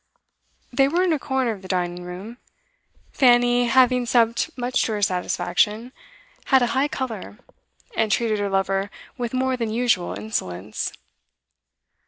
[0.73, 2.39] They were in a corner of the dining room.
[3.11, 5.93] Fanny, having supped much to her satisfaction,
[6.45, 7.37] had a high colour,
[7.95, 10.91] and treated her lover with more than usual insolence.